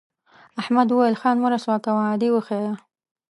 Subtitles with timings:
[0.61, 2.73] احمد وویل خان مه رسوا کوه عادي وښیه.